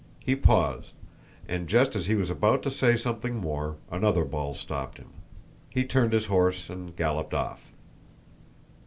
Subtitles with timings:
[0.25, 0.93] He paused,
[1.47, 5.09] and just as he was about to say something more, another ball stopped him.
[5.69, 7.61] He turned his horse and galloped off.